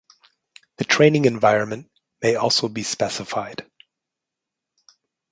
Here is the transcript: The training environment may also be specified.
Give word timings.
The 0.77 0.83
training 0.83 1.25
environment 1.25 1.91
may 2.23 2.33
also 2.33 2.67
be 2.67 2.81
specified. 2.81 3.63